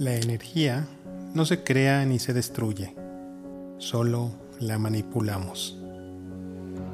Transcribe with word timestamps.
La 0.00 0.14
energía 0.14 0.88
no 1.34 1.44
se 1.44 1.62
crea 1.62 2.06
ni 2.06 2.18
se 2.18 2.32
destruye, 2.32 2.96
solo 3.76 4.30
la 4.58 4.78
manipulamos. 4.78 5.78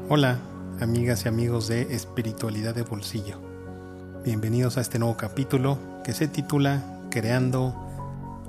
Hola, 0.09 0.41
amigas 0.81 1.25
y 1.25 1.29
amigos 1.29 1.69
de 1.69 1.83
Espiritualidad 1.95 2.75
de 2.75 2.83
Bolsillo. 2.83 3.39
Bienvenidos 4.25 4.77
a 4.77 4.81
este 4.81 4.99
nuevo 4.99 5.17
capítulo 5.17 5.79
que 6.03 6.15
se 6.15 6.27
titula 6.27 6.83
Creando 7.09 7.77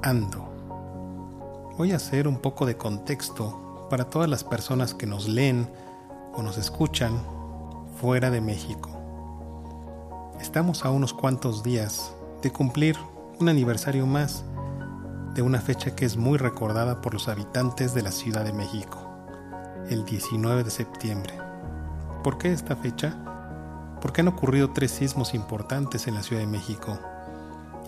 Ando. 0.02 1.76
Voy 1.78 1.92
a 1.92 1.98
hacer 1.98 2.28
un 2.28 2.40
poco 2.40 2.66
de 2.66 2.78
contexto 2.78 3.88
para 3.92 4.06
todas 4.06 4.28
las 4.28 4.44
personas 4.44 4.96
que 4.96 5.06
nos 5.06 5.28
leen 5.28 5.70
o 6.34 6.42
nos 6.42 6.58
escuchan 6.58 7.14
fuera 8.02 8.32
de 8.32 8.42
México. 8.42 8.90
Estamos 10.42 10.84
a 10.84 10.90
unos 10.90 11.14
cuantos 11.14 11.62
días 11.62 12.12
de 12.42 12.50
cumplir 12.52 12.96
un 13.40 13.50
aniversario 13.50 14.08
más 14.08 14.44
de 15.36 15.42
una 15.44 15.62
fecha 15.62 15.96
que 15.96 16.06
es 16.06 16.18
muy 16.18 16.38
recordada 16.38 17.02
por 17.02 17.14
los 17.14 17.28
habitantes 17.28 17.94
de 17.94 18.02
la 18.02 18.12
Ciudad 18.12 18.44
de 18.44 18.54
México, 18.54 18.98
el 19.90 20.06
19 20.06 20.64
de 20.64 20.72
septiembre. 20.72 21.34
¿Por 22.24 22.40
qué 22.40 22.52
esta 22.52 22.76
fecha? 22.76 23.16
Porque 24.02 24.22
han 24.22 24.28
ocurrido 24.28 24.72
tres 24.72 24.92
sismos 24.92 25.36
importantes 25.36 26.08
en 26.08 26.16
la 26.16 26.24
Ciudad 26.24 26.42
de 26.42 26.48
México 26.48 26.98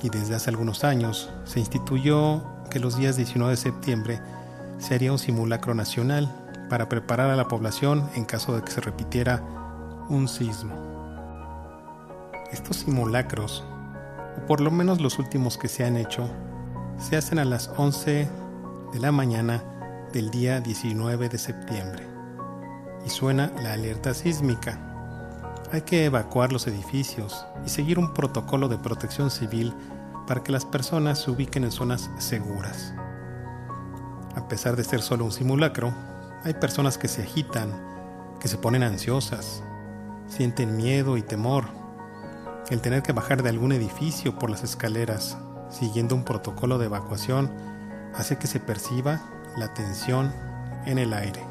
y 0.03 0.09
desde 0.09 0.35
hace 0.35 0.51
algunos 0.51 0.83
años 0.83 1.31
se 1.45 1.59
instituyó 1.59 2.43
que 2.69 2.79
los 2.79 2.97
días 2.97 3.17
19 3.17 3.51
de 3.51 3.57
septiembre 3.57 4.21
se 4.77 4.93
haría 4.93 5.11
un 5.11 5.19
simulacro 5.19 5.73
nacional 5.73 6.31
para 6.69 6.87
preparar 6.87 7.31
a 7.31 7.35
la 7.35 7.47
población 7.47 8.07
en 8.13 8.25
caso 8.25 8.55
de 8.55 8.61
que 8.61 8.71
se 8.71 8.81
repitiera 8.81 9.43
un 10.09 10.27
sismo. 10.27 10.75
Estos 12.51 12.77
simulacros 12.77 13.65
o 14.39 14.45
por 14.45 14.61
lo 14.61 14.71
menos 14.71 15.01
los 15.01 15.19
últimos 15.19 15.57
que 15.57 15.67
se 15.67 15.83
han 15.83 15.97
hecho, 15.97 16.29
se 16.97 17.17
hacen 17.17 17.39
a 17.39 17.45
las 17.45 17.71
11 17.77 18.27
de 18.93 18.99
la 18.99 19.11
mañana 19.11 19.63
del 20.13 20.31
día 20.31 20.61
19 20.61 21.29
de 21.29 21.37
septiembre 21.37 22.07
y 23.05 23.09
suena 23.09 23.51
la 23.61 23.73
alerta 23.73 24.13
sísmica. 24.13 24.79
Hay 25.71 25.81
que 25.81 26.05
evacuar 26.05 26.51
los 26.51 26.67
edificios 26.67 27.45
y 27.65 27.69
seguir 27.69 27.99
un 27.99 28.13
protocolo 28.13 28.67
de 28.69 28.77
protección 28.77 29.29
civil 29.29 29.73
para 30.25 30.41
que 30.41 30.51
las 30.51 30.65
personas 30.65 31.19
se 31.19 31.31
ubiquen 31.31 31.63
en 31.63 31.71
zonas 31.71 32.09
seguras. 32.17 32.93
A 34.35 34.47
pesar 34.47 34.75
de 34.75 34.83
ser 34.83 35.01
solo 35.01 35.25
un 35.25 35.31
simulacro, 35.31 35.93
hay 36.43 36.53
personas 36.53 36.97
que 36.97 37.07
se 37.07 37.23
agitan, 37.23 37.71
que 38.39 38.47
se 38.47 38.57
ponen 38.57 38.83
ansiosas, 38.83 39.63
sienten 40.27 40.77
miedo 40.77 41.17
y 41.17 41.21
temor 41.21 41.78
el 42.69 42.81
tener 42.81 43.03
que 43.03 43.13
bajar 43.13 43.43
de 43.43 43.49
algún 43.49 43.71
edificio 43.71 44.37
por 44.37 44.49
las 44.49 44.63
escaleras 44.63 45.37
siguiendo 45.69 46.15
un 46.15 46.23
protocolo 46.23 46.77
de 46.77 46.85
evacuación 46.85 47.51
hace 48.15 48.37
que 48.37 48.47
se 48.47 48.59
perciba 48.59 49.21
la 49.57 49.73
tensión 49.73 50.33
en 50.85 50.97
el 50.97 51.13
aire. 51.13 51.41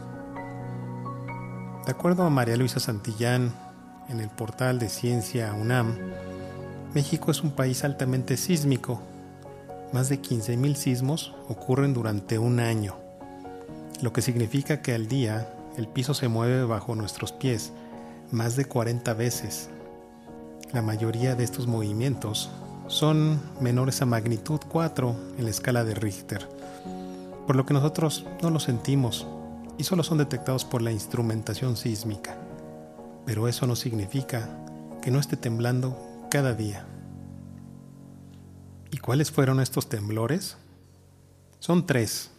De 1.86 1.92
acuerdo 1.92 2.24
a 2.24 2.30
María 2.30 2.56
Luisa 2.56 2.80
Santillán 2.80 3.52
en 4.08 4.20
el 4.20 4.28
portal 4.28 4.78
de 4.78 4.88
Ciencia 4.88 5.52
UNAM, 5.54 5.96
México 6.94 7.30
es 7.30 7.42
un 7.42 7.52
país 7.52 7.84
altamente 7.84 8.36
sísmico. 8.36 9.00
Más 9.92 10.08
de 10.08 10.20
15.000 10.20 10.74
sismos 10.74 11.34
ocurren 11.48 11.94
durante 11.94 12.38
un 12.38 12.60
año, 12.60 12.96
lo 14.02 14.12
que 14.12 14.20
significa 14.20 14.82
que 14.82 14.94
al 14.94 15.08
día 15.08 15.54
el 15.76 15.88
piso 15.88 16.12
se 16.12 16.28
mueve 16.28 16.64
bajo 16.64 16.94
nuestros 16.94 17.32
pies 17.32 17.72
más 18.30 18.56
de 18.56 18.66
40 18.66 19.14
veces 19.14 19.70
la 20.72 20.82
mayoría 20.82 21.34
de 21.34 21.44
estos 21.44 21.66
movimientos 21.66 22.50
son 22.88 23.40
menores 23.60 24.02
a 24.02 24.06
magnitud 24.06 24.60
4 24.68 25.16
en 25.38 25.44
la 25.44 25.50
escala 25.50 25.84
de 25.84 25.94
Richter, 25.94 26.48
por 27.46 27.56
lo 27.56 27.64
que 27.64 27.74
nosotros 27.74 28.26
no 28.42 28.50
los 28.50 28.64
sentimos 28.64 29.26
y 29.78 29.84
solo 29.84 30.02
son 30.02 30.18
detectados 30.18 30.64
por 30.64 30.82
la 30.82 30.92
instrumentación 30.92 31.76
sísmica. 31.76 32.36
Pero 33.24 33.48
eso 33.48 33.66
no 33.66 33.76
significa 33.76 34.48
que 35.00 35.10
no 35.10 35.20
esté 35.20 35.36
temblando 35.36 35.96
cada 36.30 36.54
día. 36.54 36.86
¿Y 38.90 38.98
cuáles 38.98 39.30
fueron 39.30 39.60
estos 39.60 39.88
temblores? 39.88 40.56
Son 41.60 41.86
tres, 41.86 42.30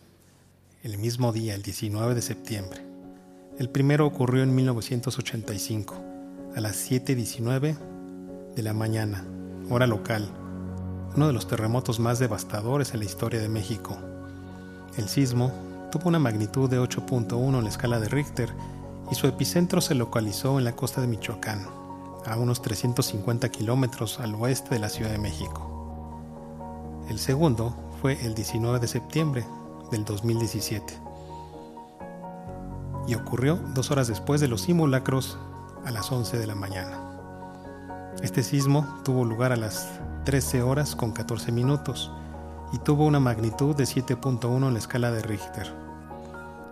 el 0.84 0.98
mismo 0.98 1.32
día, 1.32 1.56
el 1.56 1.62
19 1.62 2.16
de 2.16 2.22
septiembre. 2.22 2.82
El 3.58 3.70
primero 3.70 4.06
ocurrió 4.06 4.44
en 4.44 4.56
1985, 4.56 5.96
a 6.56 6.62
las 6.62 6.90
7.19 6.90 7.89
de 8.60 8.64
la 8.64 8.74
mañana, 8.74 9.24
hora 9.70 9.88
local, 9.88 10.30
uno 11.16 11.28
de 11.28 11.32
los 11.32 11.48
terremotos 11.48 11.98
más 12.02 12.20
devastadores 12.20 12.94
en 12.94 13.00
la 13.00 13.06
historia 13.06 13.40
de 13.40 13.48
México. 13.48 13.98
El 14.98 15.08
sismo 15.08 15.54
tuvo 15.94 16.10
una 16.10 16.20
magnitud 16.20 16.70
de 16.70 16.78
8.1 16.78 17.58
en 17.58 17.64
la 17.64 17.70
escala 17.70 18.02
de 18.02 18.10
Richter 18.10 18.54
y 19.10 19.16
su 19.16 19.28
epicentro 19.28 19.80
se 19.80 19.96
localizó 19.96 20.60
en 20.60 20.66
la 20.66 20.76
costa 20.76 21.00
de 21.00 21.08
Michoacán, 21.08 21.66
a 22.26 22.36
unos 22.36 22.62
350 22.62 23.48
kilómetros 23.48 24.20
al 24.20 24.36
oeste 24.36 24.76
de 24.76 24.80
la 24.80 24.90
Ciudad 24.90 25.12
de 25.12 25.20
México. 25.20 26.20
El 27.10 27.18
segundo 27.18 27.74
fue 28.02 28.20
el 28.26 28.36
19 28.36 28.80
de 28.80 28.90
septiembre 28.90 29.46
del 29.90 30.04
2017 30.04 31.00
y 33.08 33.16
ocurrió 33.16 33.56
dos 33.74 33.90
horas 33.90 34.10
después 34.10 34.42
de 34.42 34.50
los 34.50 34.64
simulacros 34.64 35.38
a 35.86 35.92
las 35.92 36.12
11 36.12 36.38
de 36.38 36.48
la 36.48 36.56
mañana. 36.56 37.09
Este 38.22 38.44
sismo 38.44 38.86
tuvo 39.06 39.24
lugar 39.24 39.54
a 39.54 39.56
las 39.56 39.88
13 40.26 40.62
horas 40.62 40.94
con 40.94 41.14
14 41.14 41.54
minutos 41.54 42.12
y 42.74 42.78
tuvo 42.80 43.06
una 43.06 43.22
magnitud 43.22 43.74
de 43.78 43.86
7.1 43.86 44.68
en 44.68 44.74
la 44.74 44.80
escala 44.80 45.10
de 45.10 45.22
Richter. 45.22 45.74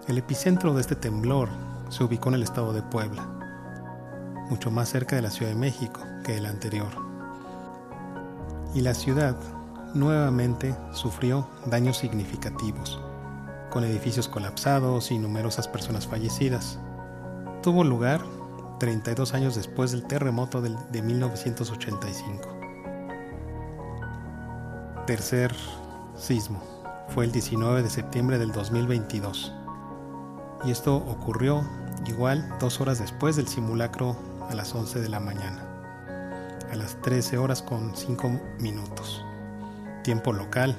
El 0.10 0.18
epicentro 0.18 0.74
de 0.74 0.82
este 0.82 0.98
temblor 0.98 1.48
se 1.88 2.04
ubicó 2.04 2.28
en 2.30 2.36
el 2.36 2.44
estado 2.44 2.74
de 2.74 2.82
Puebla, 2.82 3.26
mucho 4.50 4.72
más 4.72 4.90
cerca 4.90 5.16
de 5.16 5.22
la 5.22 5.32
Ciudad 5.32 5.54
de 5.54 5.58
México 5.58 6.02
que 6.26 6.36
el 6.36 6.46
anterior. 6.46 6.92
Y 8.76 8.82
la 8.82 8.94
ciudad 8.94 9.38
nuevamente 9.94 10.76
sufrió 10.92 11.48
daños 11.66 11.98
significativos, 11.98 13.00
con 13.70 13.86
edificios 13.86 14.28
colapsados 14.28 15.12
y 15.12 15.18
numerosas 15.18 15.70
personas 15.70 16.08
fallecidas. 16.08 16.78
Tuvo 17.64 17.86
lugar 17.86 18.20
32 18.80 19.34
años 19.34 19.56
después 19.56 19.92
del 19.92 20.04
terremoto 20.06 20.62
de 20.62 21.02
1985. 21.02 22.58
Tercer 25.06 25.56
sismo. 26.16 26.62
Fue 27.10 27.26
el 27.26 27.32
19 27.32 27.84
de 27.84 27.90
septiembre 27.90 28.38
del 28.38 28.52
2022 28.52 29.54
y 30.66 30.72
esto 30.72 30.96
ocurrió 30.96 31.64
igual 32.06 32.54
dos 32.60 32.82
horas 32.82 33.00
después 33.00 33.36
del 33.36 33.48
simulacro 33.48 34.18
a 34.50 34.56
las 34.56 34.74
11 34.74 35.02
de 35.02 35.10
la 35.10 35.20
mañana, 35.20 35.64
a 36.72 36.76
las 36.76 37.00
13 37.02 37.38
horas 37.38 37.62
con 37.62 37.96
5 37.96 38.30
minutos, 38.60 39.24
tiempo 40.04 40.34
local 40.34 40.76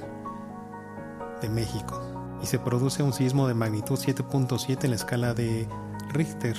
de 1.41 1.49
México, 1.49 2.03
y 2.43 2.47
se 2.47 2.59
produce 2.59 3.03
un 3.03 3.13
sismo 3.13 3.47
de 3.49 3.55
magnitud 3.55 3.99
7.7 3.99 4.85
en 4.85 4.91
la 4.91 4.97
escala 4.97 5.35
de 5.35 5.69
Richter 6.13 6.57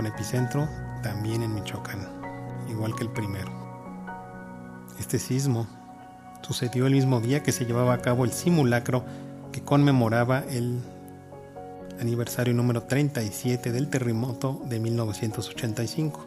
con 0.00 0.06
epicentro 0.06 0.66
también 1.02 1.42
en 1.42 1.54
Michoacán, 1.54 2.08
igual 2.70 2.96
que 2.96 3.02
el 3.02 3.10
primero. 3.10 3.50
Este 4.98 5.18
sismo 5.18 5.66
sucedió 6.40 6.86
el 6.86 6.94
mismo 6.94 7.20
día 7.20 7.42
que 7.42 7.52
se 7.52 7.66
llevaba 7.66 7.92
a 7.92 8.00
cabo 8.00 8.24
el 8.24 8.32
simulacro 8.32 9.04
que 9.52 9.60
conmemoraba 9.60 10.42
el 10.48 10.80
aniversario 12.00 12.54
número 12.54 12.84
37 12.84 13.72
del 13.72 13.90
terremoto 13.90 14.62
de 14.70 14.80
1985 14.80 16.26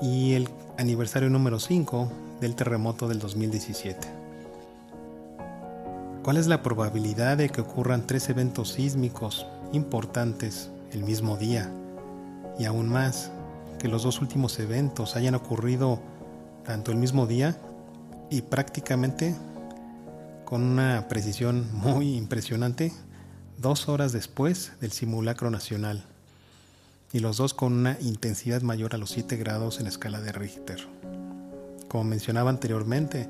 y 0.00 0.34
el 0.34 0.48
aniversario 0.78 1.30
número 1.30 1.58
5 1.58 2.12
del 2.40 2.54
terremoto 2.54 3.08
del 3.08 3.18
2017. 3.18 4.06
¿Cuál 6.22 6.36
es 6.36 6.46
la 6.46 6.62
probabilidad 6.62 7.38
de 7.38 7.48
que 7.48 7.60
ocurran 7.60 8.06
tres 8.06 8.28
eventos 8.28 8.74
sísmicos 8.74 9.48
importantes 9.72 10.70
el 10.92 11.02
mismo 11.02 11.36
día? 11.36 11.72
Y 12.58 12.64
aún 12.64 12.88
más 12.88 13.30
que 13.78 13.88
los 13.88 14.02
dos 14.02 14.20
últimos 14.20 14.58
eventos 14.58 15.16
hayan 15.16 15.34
ocurrido 15.34 16.00
tanto 16.64 16.90
el 16.90 16.98
mismo 16.98 17.26
día 17.26 17.56
y 18.30 18.42
prácticamente 18.42 19.34
con 20.44 20.62
una 20.62 21.08
precisión 21.08 21.66
muy 21.72 22.16
impresionante 22.16 22.92
dos 23.58 23.88
horas 23.88 24.12
después 24.12 24.72
del 24.80 24.92
simulacro 24.92 25.50
nacional 25.50 26.04
y 27.12 27.20
los 27.20 27.36
dos 27.36 27.54
con 27.54 27.72
una 27.72 27.96
intensidad 28.00 28.62
mayor 28.62 28.94
a 28.94 28.98
los 28.98 29.10
7 29.10 29.36
grados 29.36 29.78
en 29.78 29.84
la 29.84 29.90
escala 29.90 30.20
de 30.20 30.32
Richter. 30.32 30.86
Como 31.88 32.04
mencionaba 32.04 32.50
anteriormente, 32.50 33.28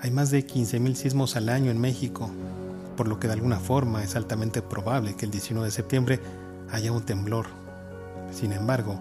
hay 0.00 0.10
más 0.10 0.30
de 0.30 0.44
15.000 0.44 0.94
sismos 0.94 1.36
al 1.36 1.48
año 1.48 1.70
en 1.70 1.80
México, 1.80 2.30
por 2.96 3.06
lo 3.06 3.20
que 3.20 3.28
de 3.28 3.34
alguna 3.34 3.60
forma 3.60 4.02
es 4.02 4.16
altamente 4.16 4.60
probable 4.60 5.14
que 5.14 5.24
el 5.24 5.30
19 5.30 5.66
de 5.66 5.70
septiembre 5.70 6.20
haya 6.70 6.90
un 6.90 7.02
temblor 7.02 7.46
sin 8.34 8.52
embargo, 8.52 8.98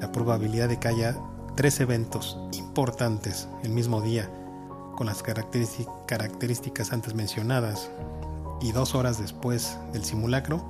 la 0.00 0.12
probabilidad 0.12 0.68
de 0.68 0.78
que 0.78 0.88
haya 0.88 1.16
tres 1.56 1.80
eventos 1.80 2.38
importantes 2.52 3.48
el 3.64 3.70
mismo 3.70 4.00
día, 4.00 4.30
con 4.96 5.06
las 5.06 5.22
características 5.22 6.92
antes 6.92 7.14
mencionadas 7.14 7.90
y 8.60 8.72
dos 8.72 8.94
horas 8.94 9.18
después 9.18 9.78
del 9.92 10.04
simulacro, 10.04 10.64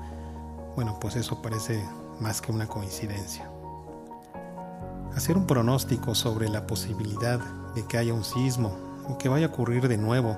bueno, 0.76 0.98
pues 1.00 1.16
eso 1.16 1.42
parece 1.42 1.82
más 2.20 2.40
que 2.40 2.52
una 2.52 2.66
coincidencia. 2.66 3.50
Hacer 5.16 5.36
un 5.36 5.46
pronóstico 5.46 6.14
sobre 6.14 6.48
la 6.48 6.66
posibilidad 6.66 7.40
de 7.74 7.84
que 7.86 7.98
haya 7.98 8.14
un 8.14 8.24
sismo 8.24 8.76
o 9.08 9.18
que 9.18 9.28
vaya 9.28 9.46
a 9.46 9.48
ocurrir 9.48 9.88
de 9.88 9.98
nuevo 9.98 10.36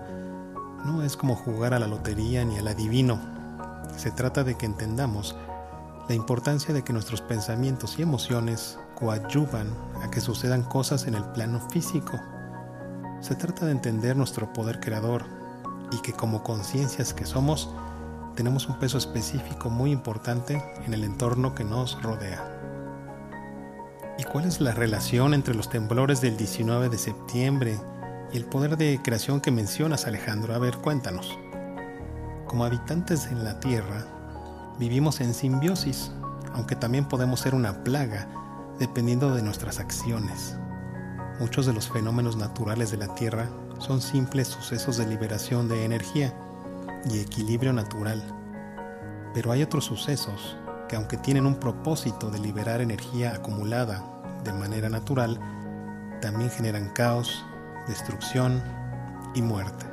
no 0.85 1.03
es 1.03 1.17
como 1.17 1.37
jugar 1.37 1.75
a 1.75 1.79
la 1.79 1.87
lotería 1.87 2.45
ni 2.45 2.57
al 2.57 2.69
adivino. 2.69 3.21
Se 3.97 4.11
trata 4.11 4.45
de 4.45 4.57
que 4.57 4.67
entendamos 4.67 5.37
la 6.11 6.17
importancia 6.17 6.75
de 6.75 6.83
que 6.83 6.93
nuestros 6.93 7.21
pensamientos 7.21 7.97
y 7.97 8.03
emociones 8.03 8.81
coadyuvan 8.97 9.69
a 10.03 10.11
que 10.11 10.21
sucedan 10.21 10.65
cosas 10.65 11.07
en 11.07 11.15
el 11.15 11.23
plano 11.23 11.61
físico. 11.71 12.19
Se 13.21 13.37
trata 13.37 13.65
de 13.65 13.71
entender 13.71 14.17
nuestro 14.17 14.53
poder 14.53 14.81
creador 14.81 15.23
y 15.93 15.99
que 16.03 16.13
como 16.13 16.43
conciencias 16.43 17.15
que 17.15 17.25
somos, 17.25 17.71
tenemos 18.35 18.67
un 18.67 18.81
peso 18.81 18.99
específico 18.99 19.71
muy 19.71 19.93
importante 19.93 20.61
en 20.85 20.95
el 20.95 21.05
entorno 21.05 21.55
que 21.55 21.63
nos 21.63 22.03
rodea. 22.03 22.45
¿Y 24.19 24.25
cuál 24.25 24.47
es 24.47 24.61
la 24.61 24.73
relación 24.73 25.33
entre 25.33 25.55
los 25.55 25.71
temblores 25.71 26.21
del 26.21 26.37
19 26.37 26.89
de 26.89 26.99
septiembre 26.99 27.79
y 28.33 28.37
el 28.37 28.47
poder 28.47 28.77
de 28.77 28.99
creación 29.01 29.41
que 29.41 29.53
mencionas, 29.53 30.09
Alejandro? 30.09 30.57
A 30.57 30.59
ver, 30.59 30.77
cuéntanos. 30.79 31.39
Como 32.49 32.65
habitantes 32.65 33.27
en 33.27 33.45
la 33.45 33.61
Tierra, 33.61 34.20
vivimos 34.81 35.21
en 35.21 35.35
simbiosis, 35.35 36.11
aunque 36.55 36.75
también 36.75 37.05
podemos 37.05 37.41
ser 37.41 37.55
una 37.55 37.85
plaga 37.85 38.27
dependiendo 38.79 39.35
de 39.35 39.43
nuestras 39.43 39.79
acciones. 39.79 40.57
Muchos 41.39 41.67
de 41.67 41.75
los 41.75 41.91
fenómenos 41.91 42.37
naturales 42.37 42.91
de 42.91 42.97
la 42.97 43.15
Tierra 43.15 43.51
son 43.79 44.01
simples 44.01 44.49
sucesos 44.49 44.97
de 44.97 45.07
liberación 45.07 45.69
de 45.69 45.85
energía 45.85 46.35
y 47.11 47.19
equilibrio 47.19 47.75
natural. 47.75 48.23
Pero 49.35 49.53
hay 49.53 49.63
otros 49.63 49.85
sucesos 49.85 50.57
que 50.89 50.97
aunque 50.97 51.19
tienen 51.19 51.45
un 51.45 51.57
propósito 51.57 52.31
de 52.31 52.39
liberar 52.39 52.81
energía 52.81 53.35
acumulada 53.35 54.03
de 54.45 54.55
manera 54.55 54.89
natural, 54.89 55.39
también 56.23 56.51
generan 56.51 56.89
caos, 56.89 57.45
destrucción 57.87 58.63
y 59.35 59.43
muerte. 59.43 59.85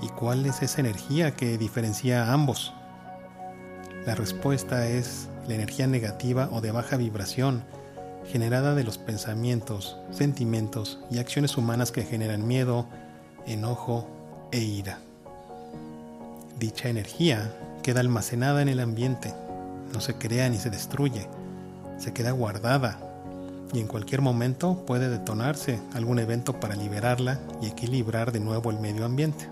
¿Y 0.00 0.08
cuál 0.08 0.46
es 0.46 0.62
esa 0.62 0.80
energía 0.80 1.36
que 1.36 1.58
diferencia 1.58 2.24
a 2.24 2.32
ambos? 2.32 2.72
La 4.06 4.14
respuesta 4.14 4.86
es 4.86 5.28
la 5.48 5.56
energía 5.56 5.88
negativa 5.88 6.48
o 6.52 6.60
de 6.60 6.70
baja 6.70 6.96
vibración 6.96 7.64
generada 8.30 8.76
de 8.76 8.84
los 8.84 8.98
pensamientos, 8.98 9.96
sentimientos 10.12 11.00
y 11.10 11.18
acciones 11.18 11.56
humanas 11.56 11.90
que 11.90 12.04
generan 12.04 12.46
miedo, 12.46 12.86
enojo 13.48 14.06
e 14.52 14.60
ira. 14.60 15.00
Dicha 16.56 16.88
energía 16.88 17.52
queda 17.82 17.98
almacenada 17.98 18.62
en 18.62 18.68
el 18.68 18.78
ambiente, 18.78 19.34
no 19.92 20.00
se 20.00 20.14
crea 20.14 20.48
ni 20.48 20.58
se 20.58 20.70
destruye, 20.70 21.26
se 21.98 22.12
queda 22.12 22.30
guardada 22.30 23.00
y 23.72 23.80
en 23.80 23.88
cualquier 23.88 24.20
momento 24.20 24.86
puede 24.86 25.08
detonarse 25.08 25.80
algún 25.94 26.20
evento 26.20 26.60
para 26.60 26.76
liberarla 26.76 27.40
y 27.60 27.66
equilibrar 27.66 28.30
de 28.30 28.38
nuevo 28.38 28.70
el 28.70 28.78
medio 28.78 29.04
ambiente. 29.04 29.48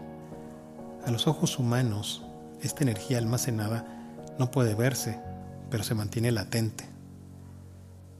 A 1.05 1.11
los 1.11 1.27
ojos 1.27 1.59
humanos, 1.59 2.23
esta 2.62 2.85
energía 2.85 3.19
almacenada 3.19 4.04
no 4.39 4.51
puede 4.51 4.75
verse, 4.75 5.21
pero 5.71 5.85
se 5.85 5.95
mantiene 5.95 6.33
latente. 6.33 6.89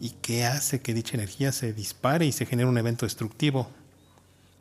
¿Y 0.01 0.11
qué 0.11 0.45
hace 0.45 0.81
que 0.81 0.95
dicha 0.95 1.15
energía 1.15 1.53
se 1.53 1.73
dispare 1.73 2.27
y 2.27 2.33
se 2.33 2.47
genere 2.47 2.69
un 2.69 2.79
evento 2.79 3.07
destructivo? 3.07 3.69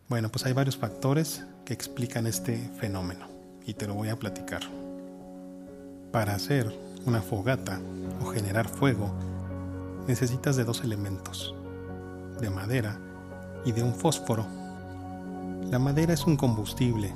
Bueno, 0.10 0.30
pues 0.30 0.46
hay 0.46 0.54
varios 0.54 0.78
factores 0.78 1.44
que 1.66 1.74
explican 1.74 2.28
este 2.28 2.70
fenómeno 2.80 3.28
y 3.66 3.74
te 3.74 3.88
lo 3.88 3.94
voy 3.94 4.10
a 4.10 4.18
platicar. 4.18 4.62
Para 6.12 6.36
hacer 6.36 6.74
una 7.06 7.22
fogata 7.22 7.80
o 8.22 8.26
generar 8.28 8.68
fuego, 8.68 9.14
necesitas 10.08 10.56
de 10.56 10.64
dos 10.64 10.82
elementos, 10.84 11.56
de 12.40 12.50
madera 12.50 13.00
y 13.66 13.72
de 13.72 13.84
un 13.84 13.96
fósforo. 13.96 14.46
La 15.72 15.80
madera 15.80 16.14
es 16.14 16.26
un 16.26 16.38
combustible 16.38 17.14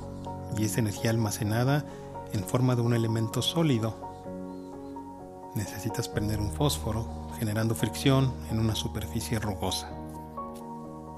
y 0.56 0.64
es 0.64 0.78
energía 0.78 1.10
almacenada 1.10 1.84
en 2.32 2.42
forma 2.44 2.74
de 2.74 2.82
un 2.82 2.94
elemento 2.94 3.42
sólido 3.42 4.07
necesitas 5.58 6.08
prender 6.08 6.40
un 6.40 6.50
fósforo 6.52 7.28
generando 7.38 7.74
fricción 7.74 8.32
en 8.50 8.58
una 8.58 8.74
superficie 8.74 9.38
rugosa. 9.38 9.90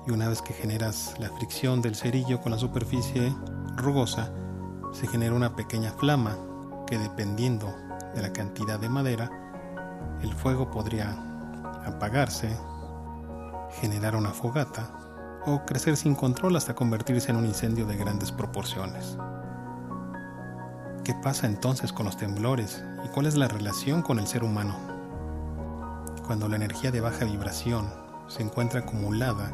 Y 0.06 0.10
una 0.10 0.28
vez 0.28 0.42
que 0.42 0.54
generas 0.54 1.14
la 1.18 1.28
fricción 1.28 1.82
del 1.82 1.94
cerillo 1.94 2.40
con 2.40 2.50
la 2.50 2.58
superficie 2.58 3.32
rugosa, 3.76 4.32
se 4.92 5.06
genera 5.06 5.34
una 5.34 5.54
pequeña 5.54 5.92
flama 5.92 6.36
que 6.86 6.98
dependiendo 6.98 7.72
de 8.14 8.22
la 8.22 8.32
cantidad 8.32 8.80
de 8.80 8.88
madera, 8.88 9.30
el 10.22 10.32
fuego 10.32 10.70
podría 10.70 11.16
apagarse, 11.84 12.48
generar 13.80 14.16
una 14.16 14.30
fogata 14.30 14.90
o 15.46 15.64
crecer 15.64 15.96
sin 15.96 16.14
control 16.14 16.56
hasta 16.56 16.74
convertirse 16.74 17.30
en 17.30 17.36
un 17.36 17.46
incendio 17.46 17.86
de 17.86 17.96
grandes 17.96 18.32
proporciones. 18.32 19.16
¿Qué 21.04 21.14
pasa 21.14 21.46
entonces 21.46 21.94
con 21.94 22.04
los 22.04 22.18
temblores 22.18 22.84
y 23.02 23.08
cuál 23.08 23.24
es 23.24 23.34
la 23.34 23.48
relación 23.48 24.02
con 24.02 24.18
el 24.18 24.26
ser 24.26 24.44
humano? 24.44 24.76
Cuando 26.26 26.46
la 26.46 26.56
energía 26.56 26.90
de 26.90 27.00
baja 27.00 27.24
vibración 27.24 27.90
se 28.28 28.42
encuentra 28.42 28.80
acumulada, 28.80 29.50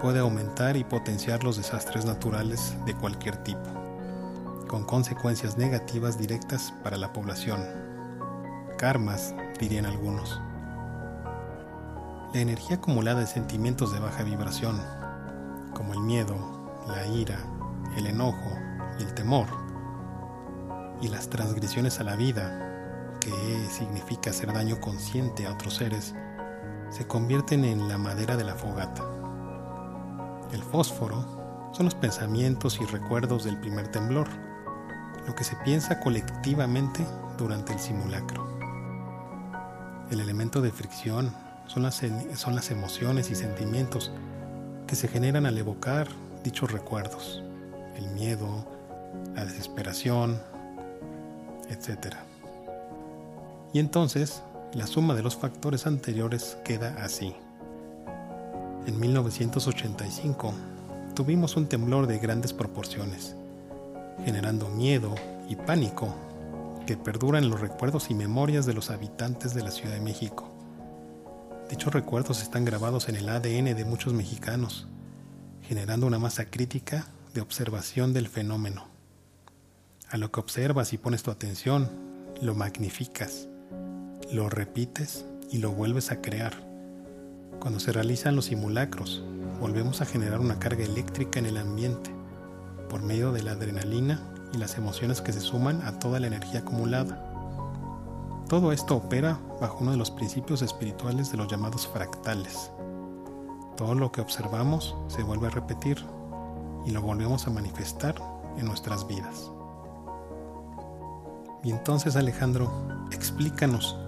puede 0.00 0.20
aumentar 0.20 0.78
y 0.78 0.84
potenciar 0.84 1.44
los 1.44 1.58
desastres 1.58 2.06
naturales 2.06 2.74
de 2.86 2.94
cualquier 2.94 3.36
tipo, 3.36 3.68
con 4.66 4.84
consecuencias 4.84 5.58
negativas 5.58 6.18
directas 6.18 6.72
para 6.82 6.96
la 6.96 7.12
población. 7.12 7.60
Karmas, 8.78 9.34
dirían 9.60 9.84
algunos. 9.84 10.40
La 12.32 12.40
energía 12.40 12.76
acumulada 12.76 13.20
de 13.20 13.26
sentimientos 13.26 13.92
de 13.92 14.00
baja 14.00 14.22
vibración, 14.22 14.80
como 15.74 15.92
el 15.92 16.00
miedo, 16.00 16.34
la 16.88 17.06
ira, 17.06 17.38
el 17.96 18.06
enojo 18.06 18.50
y 18.98 19.02
el 19.02 19.12
temor, 19.12 19.65
y 21.00 21.08
las 21.08 21.28
transgresiones 21.28 22.00
a 22.00 22.04
la 22.04 22.16
vida, 22.16 23.16
que 23.20 23.30
significa 23.70 24.30
hacer 24.30 24.52
daño 24.52 24.80
consciente 24.80 25.46
a 25.46 25.52
otros 25.52 25.74
seres, 25.74 26.14
se 26.90 27.06
convierten 27.06 27.64
en 27.64 27.88
la 27.88 27.98
madera 27.98 28.36
de 28.36 28.44
la 28.44 28.54
fogata. 28.54 29.04
El 30.52 30.62
fósforo 30.62 31.70
son 31.72 31.86
los 31.86 31.94
pensamientos 31.94 32.78
y 32.80 32.84
recuerdos 32.86 33.44
del 33.44 33.58
primer 33.58 33.88
temblor, 33.88 34.28
lo 35.26 35.34
que 35.34 35.44
se 35.44 35.56
piensa 35.56 36.00
colectivamente 36.00 37.04
durante 37.36 37.72
el 37.72 37.78
simulacro. 37.78 38.46
El 40.10 40.20
elemento 40.20 40.60
de 40.60 40.70
fricción 40.70 41.34
son 41.66 41.82
las, 41.82 42.00
son 42.34 42.54
las 42.54 42.70
emociones 42.70 43.30
y 43.30 43.34
sentimientos 43.34 44.12
que 44.86 44.94
se 44.94 45.08
generan 45.08 45.46
al 45.46 45.58
evocar 45.58 46.06
dichos 46.44 46.70
recuerdos, 46.70 47.42
el 47.96 48.08
miedo, 48.10 48.64
la 49.34 49.44
desesperación, 49.44 50.40
etc. 51.68 52.16
Y 53.72 53.78
entonces, 53.78 54.42
la 54.72 54.86
suma 54.86 55.14
de 55.14 55.22
los 55.22 55.36
factores 55.36 55.86
anteriores 55.86 56.56
queda 56.64 56.96
así. 57.02 57.34
En 58.86 59.00
1985 59.00 60.52
tuvimos 61.14 61.56
un 61.56 61.66
temblor 61.66 62.06
de 62.06 62.18
grandes 62.18 62.52
proporciones, 62.52 63.34
generando 64.24 64.68
miedo 64.68 65.14
y 65.48 65.56
pánico 65.56 66.14
que 66.86 66.96
perdura 66.96 67.38
en 67.38 67.50
los 67.50 67.60
recuerdos 67.60 68.10
y 68.10 68.14
memorias 68.14 68.64
de 68.64 68.74
los 68.74 68.90
habitantes 68.90 69.54
de 69.54 69.62
la 69.62 69.70
Ciudad 69.70 69.94
de 69.94 70.00
México. 70.00 70.48
Dichos 71.68 71.92
recuerdos 71.92 72.42
están 72.42 72.64
grabados 72.64 73.08
en 73.08 73.16
el 73.16 73.28
ADN 73.28 73.74
de 73.74 73.84
muchos 73.84 74.12
mexicanos, 74.12 74.86
generando 75.62 76.06
una 76.06 76.20
masa 76.20 76.44
crítica 76.44 77.08
de 77.34 77.40
observación 77.40 78.12
del 78.12 78.28
fenómeno. 78.28 78.95
A 80.08 80.18
lo 80.18 80.30
que 80.30 80.38
observas 80.38 80.92
y 80.92 80.98
pones 80.98 81.24
tu 81.24 81.32
atención, 81.32 81.90
lo 82.40 82.54
magnificas, 82.54 83.48
lo 84.32 84.48
repites 84.48 85.24
y 85.50 85.58
lo 85.58 85.72
vuelves 85.72 86.12
a 86.12 86.22
crear. 86.22 86.52
Cuando 87.58 87.80
se 87.80 87.90
realizan 87.90 88.36
los 88.36 88.44
simulacros, 88.44 89.24
volvemos 89.60 90.00
a 90.00 90.06
generar 90.06 90.38
una 90.38 90.60
carga 90.60 90.84
eléctrica 90.84 91.40
en 91.40 91.46
el 91.46 91.56
ambiente 91.56 92.12
por 92.88 93.02
medio 93.02 93.32
de 93.32 93.42
la 93.42 93.52
adrenalina 93.52 94.22
y 94.54 94.58
las 94.58 94.78
emociones 94.78 95.20
que 95.20 95.32
se 95.32 95.40
suman 95.40 95.82
a 95.82 95.98
toda 95.98 96.20
la 96.20 96.28
energía 96.28 96.60
acumulada. 96.60 97.20
Todo 98.48 98.70
esto 98.70 98.94
opera 98.94 99.40
bajo 99.60 99.78
uno 99.80 99.90
de 99.90 99.96
los 99.96 100.12
principios 100.12 100.62
espirituales 100.62 101.32
de 101.32 101.38
los 101.38 101.48
llamados 101.48 101.88
fractales. 101.88 102.70
Todo 103.76 103.96
lo 103.96 104.12
que 104.12 104.20
observamos 104.20 104.94
se 105.08 105.24
vuelve 105.24 105.48
a 105.48 105.50
repetir 105.50 105.98
y 106.86 106.92
lo 106.92 107.02
volvemos 107.02 107.48
a 107.48 107.50
manifestar 107.50 108.14
en 108.56 108.66
nuestras 108.66 109.08
vidas. 109.08 109.50
Y 111.66 111.72
entonces 111.72 112.14
Alejandro, 112.14 112.70
explícanos, 113.10 113.98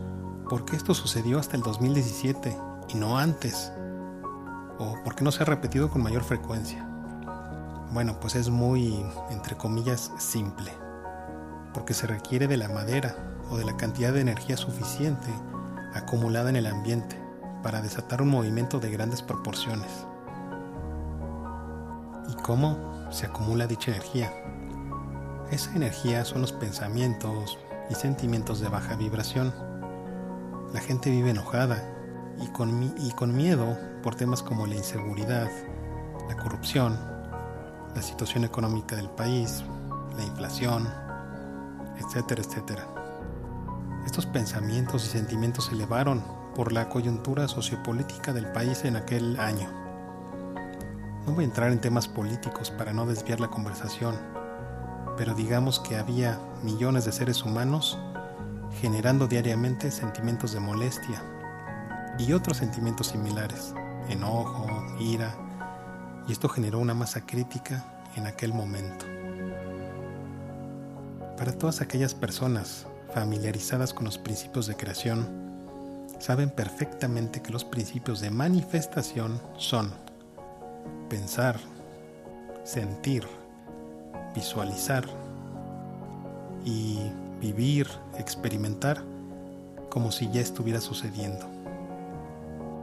¿por 0.49 0.65
qué 0.65 0.77
esto 0.77 0.95
sucedió 0.95 1.41
hasta 1.41 1.57
el 1.57 1.63
2017 1.63 2.57
y 2.91 2.95
no 2.95 3.19
antes? 3.19 3.73
¿O 4.79 4.97
por 5.03 5.17
qué 5.17 5.25
no 5.25 5.33
se 5.33 5.43
ha 5.43 5.47
repetido 5.47 5.91
con 5.91 6.01
mayor 6.01 6.23
frecuencia? 6.23 6.89
Bueno, 7.93 8.21
pues 8.21 8.37
es 8.37 8.49
muy, 8.49 9.05
entre 9.31 9.57
comillas, 9.57 10.13
simple, 10.19 10.71
porque 11.75 11.95
se 11.95 12.07
requiere 12.07 12.47
de 12.47 12.59
la 12.59 12.69
madera 12.69 13.17
o 13.51 13.57
de 13.57 13.65
la 13.65 13.77
cantidad 13.77 14.13
de 14.13 14.21
energía 14.21 14.57
suficiente 14.57 15.29
acumulada 15.95 16.51
en 16.51 16.57
el 16.57 16.67
ambiente 16.69 17.21
para 17.65 17.83
desatar 17.83 18.23
un 18.23 18.29
movimiento 18.29 18.79
de 18.79 18.93
grandes 18.93 19.21
proporciones. 19.21 19.91
¿Y 22.29 22.35
cómo 22.41 23.11
se 23.11 23.27
acumula 23.27 23.67
dicha 23.67 23.91
energía? 23.91 24.33
Esa 25.51 25.75
energía 25.75 26.27
son 26.27 26.43
los 26.43 26.53
pensamientos 26.53 27.59
y 27.89 27.95
sentimientos 27.95 28.61
de 28.61 28.69
baja 28.69 28.97
vibración. 28.97 29.55
La 30.75 30.81
gente 30.81 31.11
vive 31.11 31.31
enojada 31.31 31.83
y 32.39 32.49
con, 32.49 33.35
miedo 33.35 33.79
por 34.03 34.15
temas 34.15 34.43
como 34.43 34.67
la 34.67 34.75
inseguridad, 34.75 35.51
la 36.29 36.37
corrupción, 36.37 36.99
la 37.95 38.03
situación 38.03 38.45
económica 38.45 38.95
del 38.95 39.09
país, 39.09 39.65
la 40.19 40.25
inflación, 40.25 40.87
etcétera, 41.97 42.43
etcétera. 42.43 42.87
Estos 44.05 44.27
pensamientos 44.27 45.07
y 45.07 45.09
sentimientos 45.09 45.65
se 45.67 45.75
elevaron 45.75 46.23
por 46.55 46.73
la 46.73 46.91
coyuntura 46.91 47.49
sociopolítica 47.49 48.35
del 48.35 48.53
país 48.53 48.85
en 48.85 48.97
aquel 48.97 49.41
año. 49.41 49.71
No 51.27 51.33
voy 51.33 51.45
a 51.45 51.47
entrar 51.47 51.73
en 51.73 51.81
temas 51.81 52.07
políticos 52.07 52.71
para 52.71 52.93
no 52.93 53.07
desviar 53.07 53.41
la 53.41 53.49
conversación, 53.49 54.15
pero 55.19 55.35
digamos 55.35 55.81
que 55.81 55.97
había 55.97 56.39
millones 56.63 57.05
de 57.05 57.11
seres 57.11 57.43
humanos 57.43 57.99
generando 58.81 59.27
diariamente 59.27 59.91
sentimientos 59.91 60.53
de 60.53 60.61
molestia 60.61 61.21
y 62.19 62.33
otros 62.33 62.59
sentimientos 62.59 63.09
similares, 63.09 63.75
enojo, 64.09 64.69
ira, 65.01 65.35
y 66.29 66.33
esto 66.33 66.49
generó 66.49 66.79
una 66.79 66.95
masa 66.95 67.27
crítica 67.27 67.85
en 68.15 68.27
aquel 68.27 68.55
momento. 68.55 69.07
Para 71.37 71.53
todas 71.53 71.81
aquellas 71.81 72.15
personas 72.15 72.87
familiarizadas 73.13 73.93
con 73.93 74.05
los 74.05 74.19
principios 74.19 74.69
de 74.69 74.77
creación, 74.77 75.27
saben 76.21 76.51
perfectamente 76.51 77.43
que 77.43 77.53
los 77.53 77.65
principios 77.65 78.21
de 78.21 78.31
manifestación 78.31 79.41
son 79.57 79.93
pensar, 81.09 81.59
sentir, 82.65 83.27
visualizar 84.35 85.05
y 86.65 86.99
vivir, 87.41 87.89
experimentar 88.19 89.03
como 89.91 90.13
si 90.13 90.31
ya 90.31 90.41
estuviera 90.41 90.81
sucediendo. 90.81 91.47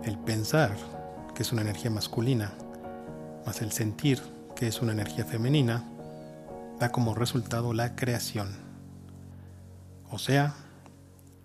El 0.03 0.17
pensar, 0.17 0.75
que 1.33 1.43
es 1.43 1.51
una 1.51 1.61
energía 1.61 1.91
masculina, 1.91 2.53
más 3.45 3.61
el 3.61 3.71
sentir, 3.71 4.21
que 4.55 4.67
es 4.67 4.81
una 4.81 4.93
energía 4.93 5.25
femenina, 5.25 5.83
da 6.79 6.91
como 6.91 7.13
resultado 7.13 7.73
la 7.73 7.95
creación. 7.95 8.49
O 10.11 10.19
sea, 10.19 10.55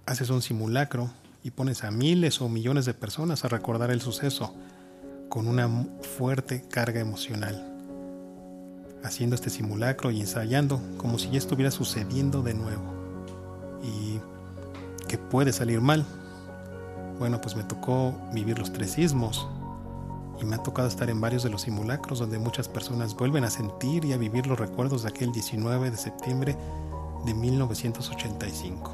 haces 0.07 0.31
un 0.31 0.43
simulacro 0.43 1.11
y 1.43 1.51
pones 1.53 1.85
a 1.85 1.91
miles 1.91 2.41
o 2.41 2.49
millones 2.49 2.85
de 2.85 2.95
personas 2.95 3.45
a 3.45 3.49
recordar 3.49 3.91
el 3.91 4.01
suceso 4.01 4.55
con 5.29 5.47
una 5.47 5.69
fuerte 6.19 6.65
carga 6.69 7.01
emocional, 7.01 7.70
haciendo 9.03 9.35
este 9.35 9.51
simulacro 9.51 10.11
y 10.11 10.21
ensayando 10.21 10.81
como 10.97 11.19
si 11.19 11.31
ya 11.31 11.39
estuviera 11.39 11.71
sucediendo 11.71 12.43
de 12.43 12.55
nuevo. 12.55 12.83
Y 13.83 14.21
que 15.09 15.19
puede 15.19 15.53
salir 15.53 15.81
mal. 15.81 16.05
Bueno, 17.19 17.41
pues 17.41 17.57
me 17.57 17.65
tocó 17.65 18.15
vivir 18.33 18.59
los 18.59 18.73
tres 18.73 18.93
sismos, 18.93 19.47
y 20.41 20.45
me 20.45 20.57
ha 20.57 20.63
tocado 20.63 20.89
estar 20.89 21.11
en 21.11 21.21
varios 21.21 21.43
de 21.43 21.51
los 21.51 21.63
simulacros 21.63 22.19
donde 22.19 22.39
muchas 22.39 22.69
personas 22.69 23.15
vuelven 23.15 23.45
a 23.45 23.51
sentir 23.51 24.05
y 24.05 24.13
a 24.13 24.17
vivir 24.17 24.47
los 24.47 24.59
recuerdos 24.59 25.03
de 25.03 25.09
aquel 25.09 25.33
19 25.33 25.91
de 25.91 25.97
septiembre 25.97 26.57
de 27.25 27.35
1985. 27.35 28.91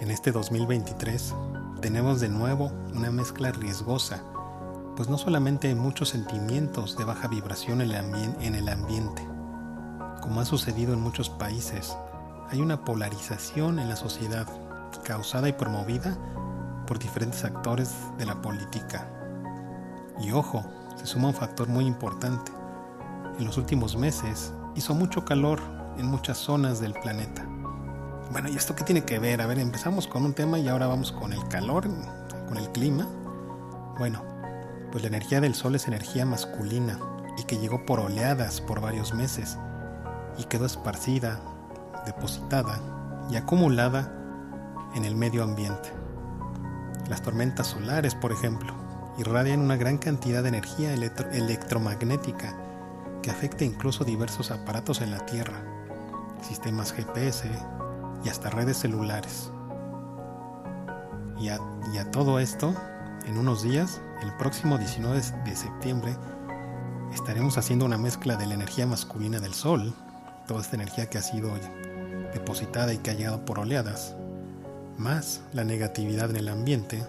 En 0.00 0.10
este 0.10 0.30
2023 0.30 1.34
tenemos 1.80 2.20
de 2.20 2.28
nuevo 2.28 2.70
una 2.94 3.10
mezcla 3.10 3.50
riesgosa, 3.50 4.22
pues 4.96 5.08
no 5.08 5.18
solamente 5.18 5.68
hay 5.68 5.74
muchos 5.74 6.08
sentimientos 6.08 6.96
de 6.96 7.04
baja 7.04 7.28
vibración 7.28 7.80
en 7.82 8.54
el 8.54 8.68
ambiente, 8.68 9.26
como 10.26 10.40
ha 10.40 10.44
sucedido 10.44 10.92
en 10.92 11.00
muchos 11.00 11.30
países, 11.30 11.96
hay 12.50 12.60
una 12.60 12.84
polarización 12.84 13.78
en 13.78 13.88
la 13.88 13.94
sociedad 13.94 14.46
causada 15.04 15.48
y 15.48 15.52
promovida 15.52 16.16
por 16.86 16.98
diferentes 16.98 17.44
actores 17.44 17.94
de 18.18 18.26
la 18.26 18.42
política. 18.42 19.08
Y 20.20 20.32
ojo, 20.32 20.64
se 20.96 21.06
suma 21.06 21.28
un 21.28 21.34
factor 21.34 21.68
muy 21.68 21.84
importante. 21.86 22.50
En 23.38 23.44
los 23.44 23.56
últimos 23.56 23.96
meses 23.96 24.52
hizo 24.74 24.94
mucho 24.94 25.24
calor 25.24 25.60
en 25.96 26.06
muchas 26.06 26.38
zonas 26.38 26.80
del 26.80 26.94
planeta. 26.94 27.46
Bueno, 28.32 28.48
¿y 28.48 28.56
esto 28.56 28.74
qué 28.74 28.82
tiene 28.82 29.04
que 29.04 29.20
ver? 29.20 29.40
A 29.42 29.46
ver, 29.46 29.60
empezamos 29.60 30.08
con 30.08 30.24
un 30.24 30.34
tema 30.34 30.58
y 30.58 30.66
ahora 30.66 30.88
vamos 30.88 31.12
con 31.12 31.32
el 31.32 31.46
calor, 31.46 31.86
con 32.48 32.56
el 32.56 32.68
clima. 32.72 33.06
Bueno, 33.98 34.22
pues 34.90 35.02
la 35.02 35.08
energía 35.08 35.40
del 35.40 35.54
Sol 35.54 35.74
es 35.74 35.88
energía 35.88 36.24
masculina 36.24 36.98
y 37.38 37.44
que 37.44 37.58
llegó 37.58 37.84
por 37.84 38.00
oleadas 38.00 38.60
por 38.60 38.80
varios 38.80 39.14
meses 39.14 39.58
y 40.38 40.44
quedó 40.44 40.66
esparcida, 40.66 41.40
depositada 42.04 42.80
y 43.30 43.36
acumulada 43.36 44.12
en 44.94 45.04
el 45.04 45.16
medio 45.16 45.42
ambiente. 45.42 45.92
Las 47.08 47.22
tormentas 47.22 47.68
solares, 47.68 48.14
por 48.14 48.32
ejemplo, 48.32 48.72
irradian 49.18 49.60
una 49.60 49.76
gran 49.76 49.98
cantidad 49.98 50.42
de 50.42 50.48
energía 50.48 50.94
electromagnética 50.94 52.56
que 53.22 53.30
afecta 53.30 53.64
incluso 53.64 54.04
diversos 54.04 54.50
aparatos 54.50 55.00
en 55.00 55.10
la 55.10 55.24
Tierra, 55.26 55.62
sistemas 56.42 56.92
GPS 56.92 57.50
y 58.24 58.28
hasta 58.28 58.50
redes 58.50 58.78
celulares. 58.78 59.50
Y 61.38 61.48
a, 61.48 61.58
y 61.92 61.98
a 61.98 62.10
todo 62.10 62.38
esto, 62.38 62.74
en 63.26 63.38
unos 63.38 63.62
días, 63.62 64.00
el 64.22 64.32
próximo 64.34 64.78
19 64.78 65.20
de 65.44 65.56
septiembre, 65.56 66.16
estaremos 67.12 67.58
haciendo 67.58 67.84
una 67.84 67.98
mezcla 67.98 68.36
de 68.36 68.46
la 68.46 68.54
energía 68.54 68.86
masculina 68.86 69.40
del 69.40 69.52
Sol, 69.52 69.92
toda 70.46 70.60
esta 70.60 70.76
energía 70.76 71.10
que 71.10 71.18
ha 71.18 71.22
sido 71.22 71.50
depositada 72.32 72.92
y 72.92 72.98
que 72.98 73.10
ha 73.10 73.14
llegado 73.14 73.44
por 73.44 73.58
oleadas, 73.58 74.14
más 74.96 75.42
la 75.52 75.64
negatividad 75.64 76.30
en 76.30 76.36
el 76.36 76.48
ambiente 76.48 77.04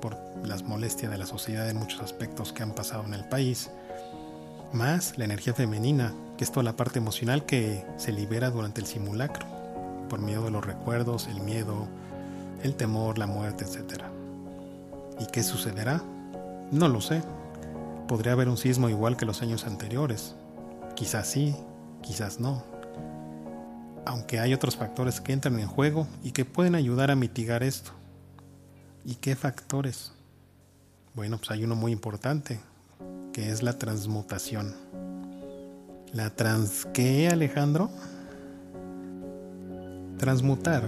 por 0.00 0.16
las 0.42 0.62
molestias 0.62 1.10
de 1.10 1.18
la 1.18 1.26
sociedad 1.26 1.68
en 1.68 1.76
muchos 1.76 2.00
aspectos 2.00 2.52
que 2.52 2.62
han 2.62 2.72
pasado 2.72 3.04
en 3.04 3.14
el 3.14 3.24
país, 3.24 3.70
más 4.72 5.18
la 5.18 5.24
energía 5.24 5.54
femenina, 5.54 6.14
que 6.36 6.44
es 6.44 6.52
toda 6.52 6.64
la 6.64 6.76
parte 6.76 6.98
emocional 6.98 7.44
que 7.44 7.84
se 7.96 8.12
libera 8.12 8.50
durante 8.50 8.80
el 8.80 8.86
simulacro, 8.86 9.46
por 10.08 10.20
medio 10.20 10.42
de 10.42 10.50
los 10.50 10.64
recuerdos, 10.64 11.26
el 11.26 11.40
miedo, 11.40 11.88
el 12.62 12.74
temor, 12.74 13.18
la 13.18 13.26
muerte, 13.26 13.64
etc. 13.64 14.04
¿Y 15.20 15.26
qué 15.26 15.42
sucederá? 15.42 16.02
No 16.70 16.88
lo 16.88 17.00
sé. 17.00 17.22
Podría 18.06 18.32
haber 18.32 18.48
un 18.48 18.56
sismo 18.56 18.88
igual 18.88 19.16
que 19.16 19.26
los 19.26 19.42
años 19.42 19.66
anteriores. 19.66 20.34
Quizás 20.94 21.26
sí, 21.28 21.54
quizás 22.02 22.40
no 22.40 22.62
aunque 24.08 24.40
hay 24.40 24.54
otros 24.54 24.74
factores 24.74 25.20
que 25.20 25.34
entran 25.34 25.58
en 25.58 25.68
juego 25.68 26.06
y 26.22 26.32
que 26.32 26.46
pueden 26.46 26.74
ayudar 26.74 27.10
a 27.10 27.14
mitigar 27.14 27.62
esto. 27.62 27.90
¿Y 29.04 29.16
qué 29.16 29.36
factores? 29.36 30.12
Bueno, 31.14 31.36
pues 31.36 31.50
hay 31.50 31.62
uno 31.62 31.76
muy 31.76 31.92
importante, 31.92 32.58
que 33.34 33.50
es 33.50 33.62
la 33.62 33.78
transmutación. 33.78 34.74
¿La 36.14 36.30
trans 36.30 36.86
qué, 36.94 37.28
Alejandro? 37.28 37.90
Transmutar 40.16 40.84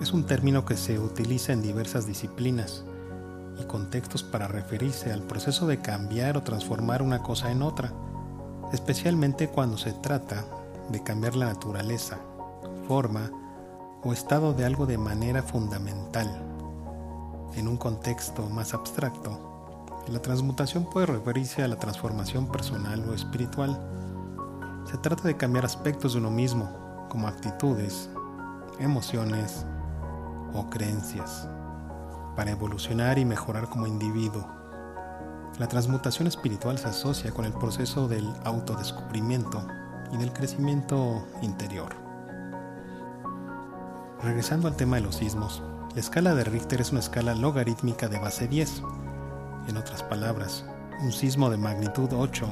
es 0.00 0.12
un 0.12 0.24
término 0.24 0.64
que 0.64 0.76
se 0.76 1.00
utiliza 1.00 1.52
en 1.52 1.62
diversas 1.62 2.06
disciplinas 2.06 2.84
y 3.60 3.64
contextos 3.64 4.22
para 4.22 4.48
referirse 4.48 5.12
al 5.12 5.22
proceso 5.22 5.66
de 5.66 5.78
cambiar 5.78 6.36
o 6.36 6.42
transformar 6.42 7.02
una 7.02 7.22
cosa 7.22 7.50
en 7.50 7.62
otra, 7.62 7.92
especialmente 8.72 9.48
cuando 9.48 9.78
se 9.78 9.92
trata 9.92 10.44
de 10.90 11.02
cambiar 11.02 11.36
la 11.36 11.46
naturaleza, 11.46 12.18
forma 12.88 13.30
o 14.02 14.12
estado 14.12 14.52
de 14.52 14.64
algo 14.64 14.86
de 14.86 14.98
manera 14.98 15.42
fundamental. 15.42 16.28
En 17.54 17.68
un 17.68 17.76
contexto 17.76 18.48
más 18.48 18.74
abstracto, 18.74 19.50
la 20.08 20.20
transmutación 20.20 20.88
puede 20.88 21.06
referirse 21.06 21.62
a 21.62 21.68
la 21.68 21.76
transformación 21.76 22.46
personal 22.46 23.04
o 23.08 23.14
espiritual. 23.14 23.78
Se 24.90 24.98
trata 24.98 25.24
de 25.28 25.36
cambiar 25.36 25.64
aspectos 25.64 26.14
de 26.14 26.18
uno 26.18 26.30
mismo, 26.30 26.68
como 27.08 27.28
actitudes, 27.28 28.08
emociones 28.78 29.66
o 30.54 30.68
creencias, 30.70 31.48
para 32.36 32.50
evolucionar 32.50 33.18
y 33.18 33.24
mejorar 33.24 33.68
como 33.68 33.86
individuo. 33.86 34.46
La 35.58 35.68
transmutación 35.68 36.26
espiritual 36.26 36.78
se 36.78 36.88
asocia 36.88 37.32
con 37.32 37.44
el 37.44 37.52
proceso 37.52 38.08
del 38.08 38.26
autodescubrimiento 38.44 39.66
y 40.12 40.16
del 40.16 40.32
crecimiento 40.32 41.26
interior. 41.42 41.94
Regresando 44.22 44.68
al 44.68 44.76
tema 44.76 44.96
de 44.96 45.02
los 45.02 45.16
sismos, 45.16 45.62
la 45.94 46.00
escala 46.00 46.34
de 46.34 46.44
Richter 46.44 46.80
es 46.80 46.92
una 46.92 47.00
escala 47.00 47.34
logarítmica 47.34 48.08
de 48.08 48.18
base 48.18 48.48
10. 48.48 48.82
En 49.68 49.76
otras 49.76 50.02
palabras, 50.02 50.64
un 51.02 51.12
sismo 51.12 51.50
de 51.50 51.56
magnitud 51.56 52.10
8 52.12 52.46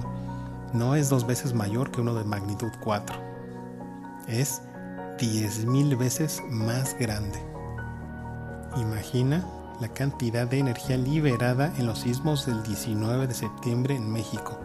no 0.74 0.94
es 0.94 1.08
dos 1.08 1.26
veces 1.26 1.54
mayor 1.54 1.90
que 1.90 2.00
uno 2.00 2.14
de 2.14 2.24
magnitud 2.24 2.72
4. 2.82 3.16
Es 4.28 4.62
10.000 5.18 5.96
veces 5.96 6.42
más 6.50 6.96
grande. 6.98 7.38
Imagina 8.76 9.44
la 9.80 9.88
cantidad 9.88 10.46
de 10.46 10.58
energía 10.58 10.96
liberada 10.96 11.72
en 11.78 11.86
los 11.86 12.00
sismos 12.00 12.46
del 12.46 12.62
19 12.62 13.26
de 13.26 13.34
septiembre 13.34 13.94
en 13.94 14.12
México 14.12 14.58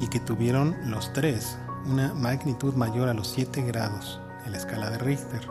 y 0.00 0.08
que 0.08 0.20
tuvieron 0.20 0.74
los 0.90 1.12
tres 1.12 1.58
una 1.86 2.14
magnitud 2.14 2.74
mayor 2.74 3.08
a 3.08 3.14
los 3.14 3.28
7 3.28 3.62
grados 3.62 4.20
en 4.46 4.52
la 4.52 4.58
escala 4.58 4.90
de 4.90 4.98
Richter. 4.98 5.46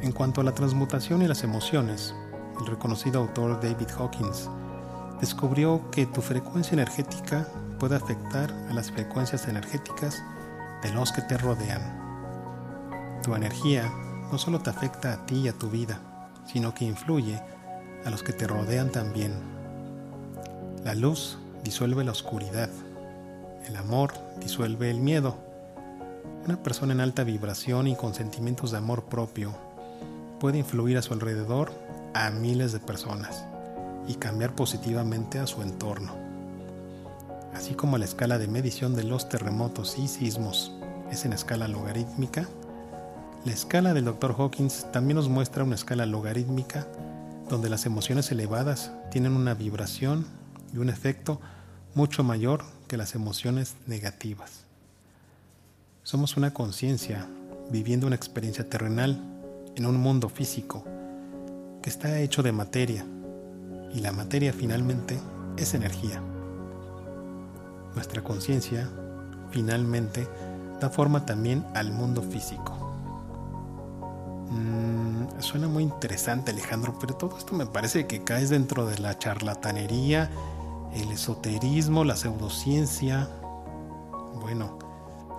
En 0.00 0.12
cuanto 0.12 0.40
a 0.40 0.44
la 0.44 0.52
transmutación 0.52 1.22
y 1.22 1.28
las 1.28 1.44
emociones, 1.44 2.14
el 2.60 2.66
reconocido 2.66 3.20
autor 3.20 3.60
David 3.60 3.88
Hawkins 3.98 4.50
descubrió 5.20 5.90
que 5.90 6.06
tu 6.06 6.20
frecuencia 6.20 6.74
energética 6.74 7.48
puede 7.78 7.96
afectar 7.96 8.52
a 8.68 8.74
las 8.74 8.90
frecuencias 8.90 9.48
energéticas 9.48 10.22
de 10.82 10.92
los 10.92 11.12
que 11.12 11.22
te 11.22 11.38
rodean. 11.38 13.20
Tu 13.22 13.34
energía 13.34 13.90
no 14.30 14.38
solo 14.38 14.60
te 14.60 14.70
afecta 14.70 15.12
a 15.12 15.26
ti 15.26 15.36
y 15.36 15.48
a 15.48 15.52
tu 15.52 15.70
vida, 15.70 16.00
sino 16.46 16.74
que 16.74 16.84
influye 16.84 17.40
a 18.04 18.10
los 18.10 18.22
que 18.22 18.32
te 18.32 18.46
rodean 18.46 18.90
también. 18.90 19.32
La 20.84 20.94
luz 20.94 21.38
disuelve 21.62 22.04
la 22.04 22.12
oscuridad. 22.12 22.68
El 23.66 23.76
amor 23.76 24.12
disuelve 24.40 24.90
el 24.90 25.00
miedo. 25.00 25.36
Una 26.44 26.62
persona 26.62 26.92
en 26.92 27.00
alta 27.00 27.24
vibración 27.24 27.86
y 27.86 27.96
con 27.96 28.12
sentimientos 28.12 28.70
de 28.70 28.78
amor 28.78 29.04
propio 29.04 29.54
puede 30.38 30.58
influir 30.58 30.98
a 30.98 31.02
su 31.02 31.14
alrededor 31.14 31.72
a 32.12 32.30
miles 32.30 32.72
de 32.72 32.80
personas 32.80 33.46
y 34.06 34.14
cambiar 34.14 34.54
positivamente 34.54 35.38
a 35.38 35.46
su 35.46 35.62
entorno. 35.62 36.12
Así 37.54 37.74
como 37.74 37.96
la 37.96 38.04
escala 38.04 38.38
de 38.38 38.48
medición 38.48 38.94
de 38.94 39.04
los 39.04 39.28
terremotos 39.28 39.98
y 39.98 40.08
sismos 40.08 40.72
es 41.10 41.24
en 41.24 41.32
escala 41.32 41.68
logarítmica, 41.68 42.46
la 43.44 43.52
escala 43.52 43.92
del 43.92 44.06
Dr. 44.06 44.34
Hawkins 44.38 44.86
también 44.90 45.16
nos 45.16 45.28
muestra 45.28 45.64
una 45.64 45.74
escala 45.74 46.06
logarítmica 46.06 46.86
donde 47.50 47.68
las 47.68 47.84
emociones 47.84 48.30
elevadas 48.32 48.90
tienen 49.10 49.32
una 49.32 49.52
vibración 49.52 50.26
y 50.72 50.78
un 50.78 50.88
efecto 50.88 51.40
mucho 51.94 52.24
mayor 52.24 52.64
que 52.88 52.96
las 52.96 53.14
emociones 53.14 53.76
negativas. 53.86 54.64
Somos 56.04 56.38
una 56.38 56.54
conciencia 56.54 57.26
viviendo 57.70 58.06
una 58.06 58.16
experiencia 58.16 58.68
terrenal 58.68 59.20
en 59.76 59.84
un 59.84 59.98
mundo 59.98 60.30
físico 60.30 60.84
que 61.82 61.90
está 61.90 62.18
hecho 62.20 62.42
de 62.42 62.52
materia 62.52 63.04
y 63.92 64.00
la 64.00 64.12
materia 64.12 64.54
finalmente 64.54 65.18
es 65.58 65.74
energía. 65.74 66.22
Nuestra 67.94 68.24
conciencia 68.24 68.88
finalmente 69.50 70.26
da 70.80 70.88
forma 70.88 71.26
también 71.26 71.64
al 71.74 71.92
mundo 71.92 72.22
físico. 72.22 72.73
Mm, 74.54 75.40
suena 75.40 75.66
muy 75.66 75.82
interesante 75.82 76.52
Alejandro, 76.52 76.94
pero 77.00 77.16
todo 77.16 77.36
esto 77.36 77.54
me 77.54 77.66
parece 77.66 78.06
que 78.06 78.22
caes 78.22 78.50
dentro 78.50 78.86
de 78.86 78.98
la 78.98 79.18
charlatanería, 79.18 80.30
el 80.92 81.10
esoterismo, 81.10 82.04
la 82.04 82.14
pseudociencia. 82.14 83.28
Bueno, 84.40 84.78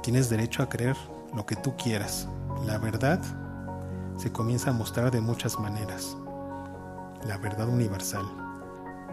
tienes 0.03 0.29
derecho 0.29 0.63
a 0.63 0.69
creer 0.69 0.98
lo 1.34 1.45
que 1.45 1.55
tú 1.55 1.77
quieras. 1.77 2.27
La 2.65 2.77
verdad 2.77 3.22
se 4.17 4.34
comienza 4.34 4.72
a 4.72 4.74
mostrar 4.74 5.12
de 5.12 5.22
muchas 5.22 5.57
maneras. 5.60 6.17
La 7.25 7.38
verdad 7.38 7.69
universal. 7.69 8.25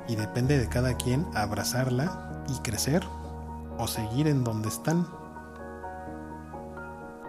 Y 0.09 0.16
depende 0.16 0.59
de 0.59 0.68
cada 0.68 0.97
quien 0.97 1.28
abrazarla 1.32 2.42
y 2.49 2.59
crecer 2.62 3.06
o 3.78 3.87
seguir 3.87 4.26
en 4.26 4.42
donde 4.42 4.68
están. 4.68 5.06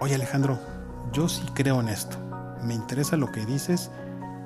Oye 0.01 0.15
Alejandro, 0.15 0.57
yo 1.11 1.29
sí 1.29 1.45
creo 1.53 1.79
en 1.79 1.89
esto 1.89 2.32
me 2.63 2.73
interesa 2.73 3.17
lo 3.17 3.31
que 3.31 3.45
dices 3.45 3.91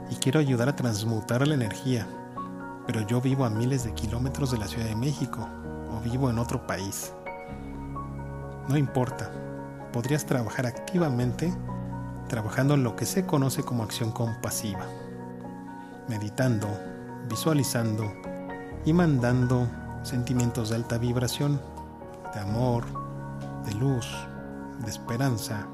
y 0.10 0.16
quiero 0.16 0.40
ayudar 0.40 0.70
a 0.70 0.76
transmutar 0.76 1.46
la 1.48 1.54
energía, 1.54 2.08
pero 2.86 3.02
yo 3.02 3.22
vivo 3.22 3.46
a 3.46 3.50
miles 3.50 3.84
de 3.84 3.94
kilómetros 3.94 4.52
de 4.52 4.58
la 4.58 4.68
Ciudad 4.68 4.88
de 4.88 4.96
México 4.96 5.48
o 5.92 6.00
vivo 6.02 6.30
en 6.30 6.40
otro 6.40 6.66
país. 6.66 7.14
No 8.68 8.78
importa, 8.78 9.32
podrías 9.92 10.26
trabajar 10.26 10.66
activamente 10.66 11.54
trabajando 12.28 12.74
en 12.74 12.84
lo 12.84 12.96
que 12.96 13.06
se 13.06 13.26
conoce 13.26 13.64
como 13.64 13.84
acción 13.84 14.12
compasiva, 14.12 14.86
meditando, 16.10 16.68
visualizando 17.30 18.12
y 18.86 18.94
mandando 18.94 19.68
sentimientos 20.04 20.70
de 20.70 20.76
alta 20.76 20.98
vibración, 20.98 21.62
de 22.34 22.40
amor, 22.40 22.86
de 23.66 23.74
luz, 23.76 24.08
de 24.84 24.90
esperanza, 24.90 25.68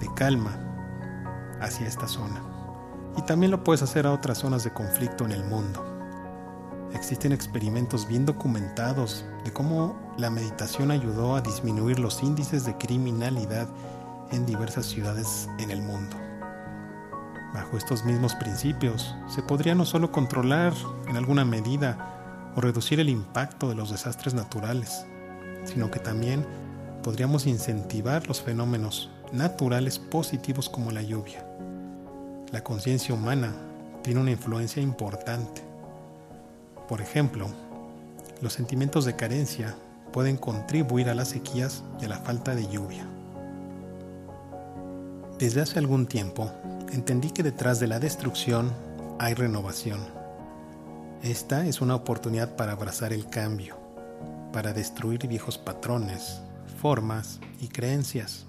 de 0.00 0.12
calma 0.14 0.71
hacia 1.62 1.86
esta 1.86 2.08
zona. 2.08 2.42
Y 3.16 3.22
también 3.22 3.50
lo 3.50 3.64
puedes 3.64 3.82
hacer 3.82 4.06
a 4.06 4.12
otras 4.12 4.38
zonas 4.38 4.64
de 4.64 4.72
conflicto 4.72 5.24
en 5.24 5.32
el 5.32 5.44
mundo. 5.44 5.84
Existen 6.94 7.32
experimentos 7.32 8.06
bien 8.06 8.26
documentados 8.26 9.24
de 9.44 9.52
cómo 9.52 10.14
la 10.18 10.30
meditación 10.30 10.90
ayudó 10.90 11.36
a 11.36 11.40
disminuir 11.40 11.98
los 11.98 12.22
índices 12.22 12.64
de 12.64 12.76
criminalidad 12.76 13.68
en 14.30 14.44
diversas 14.46 14.86
ciudades 14.86 15.48
en 15.58 15.70
el 15.70 15.82
mundo. 15.82 16.16
Bajo 17.54 17.76
estos 17.76 18.04
mismos 18.04 18.34
principios, 18.34 19.14
se 19.28 19.42
podría 19.42 19.74
no 19.74 19.84
solo 19.84 20.10
controlar 20.10 20.72
en 21.06 21.16
alguna 21.16 21.44
medida 21.44 22.52
o 22.56 22.60
reducir 22.60 23.00
el 23.00 23.08
impacto 23.08 23.68
de 23.68 23.74
los 23.74 23.90
desastres 23.90 24.34
naturales, 24.34 25.06
sino 25.64 25.90
que 25.90 25.98
también 25.98 26.46
podríamos 27.02 27.46
incentivar 27.46 28.26
los 28.26 28.40
fenómenos 28.40 29.10
naturales 29.32 29.98
positivos 29.98 30.68
como 30.68 30.92
la 30.92 31.02
lluvia. 31.02 31.46
La 32.52 32.62
conciencia 32.62 33.14
humana 33.14 33.50
tiene 34.02 34.20
una 34.20 34.30
influencia 34.30 34.82
importante. 34.82 35.62
Por 36.86 37.00
ejemplo, 37.00 37.46
los 38.42 38.52
sentimientos 38.52 39.06
de 39.06 39.16
carencia 39.16 39.74
pueden 40.12 40.36
contribuir 40.36 41.08
a 41.08 41.14
las 41.14 41.28
sequías 41.28 41.82
y 41.98 42.04
a 42.04 42.08
la 42.08 42.18
falta 42.18 42.54
de 42.54 42.68
lluvia. 42.68 43.06
Desde 45.38 45.62
hace 45.62 45.78
algún 45.78 46.04
tiempo 46.04 46.52
entendí 46.92 47.30
que 47.30 47.42
detrás 47.42 47.80
de 47.80 47.86
la 47.86 47.98
destrucción 47.98 48.70
hay 49.18 49.32
renovación. 49.32 50.00
Esta 51.22 51.66
es 51.66 51.80
una 51.80 51.94
oportunidad 51.94 52.54
para 52.54 52.72
abrazar 52.72 53.14
el 53.14 53.30
cambio, 53.30 53.78
para 54.52 54.74
destruir 54.74 55.26
viejos 55.26 55.56
patrones, 55.56 56.42
formas 56.82 57.40
y 57.62 57.68
creencias. 57.68 58.44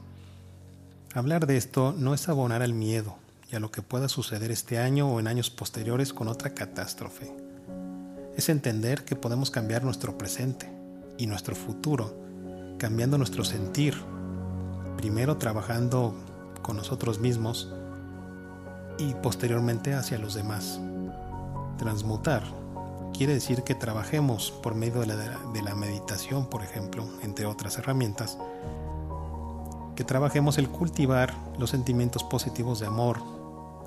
Hablar 1.14 1.48
de 1.48 1.56
esto 1.56 1.96
no 1.98 2.14
es 2.14 2.28
abonar 2.28 2.62
al 2.62 2.74
miedo 2.74 3.23
a 3.56 3.60
lo 3.60 3.72
que 3.72 3.82
pueda 3.82 4.10
suceder 4.10 4.52
este 4.52 4.80
año 4.80 5.08
o 5.08 5.20
en 5.20 5.28
años 5.28 5.50
posteriores 5.50 6.14
con 6.14 6.28
otra 6.28 6.54
catástrofe. 6.54 7.32
Es 8.36 8.50
entender 8.50 9.06
que 9.06 9.16
podemos 9.16 9.52
cambiar 9.52 9.84
nuestro 9.84 10.18
presente 10.18 10.72
y 11.18 11.28
nuestro 11.28 11.56
futuro, 11.56 12.16
cambiando 12.80 13.18
nuestro 13.18 13.44
sentir, 13.44 13.96
primero 14.98 15.38
trabajando 15.38 16.16
con 16.62 16.78
nosotros 16.78 17.20
mismos 17.20 17.72
y 18.98 19.14
posteriormente 19.16 19.94
hacia 19.94 20.18
los 20.18 20.34
demás. 20.34 20.80
Transmutar 21.78 22.44
quiere 23.16 23.34
decir 23.34 23.64
que 23.64 23.76
trabajemos 23.76 24.52
por 24.52 24.74
medio 24.74 25.02
de 25.02 25.62
la 25.62 25.76
meditación, 25.76 26.48
por 26.48 26.64
ejemplo, 26.64 27.06
entre 27.22 27.46
otras 27.46 27.78
herramientas, 27.78 28.38
que 29.96 30.04
trabajemos 30.04 30.58
el 30.58 30.70
cultivar 30.70 31.34
los 31.60 31.70
sentimientos 31.70 32.24
positivos 32.24 32.80
de 32.80 32.88
amor, 32.88 33.33